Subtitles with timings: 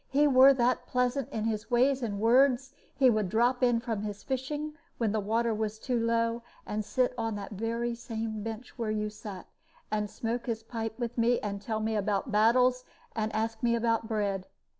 [0.09, 4.23] He were that pleasant in his ways and words, he would drop in from his
[4.23, 8.89] fishing, when the water was too low, and sit on that very same bench where
[8.89, 9.45] you sat,
[9.91, 12.83] and smoke his pipe with me, and tell me about battles,
[13.15, 14.47] and ask me about bread.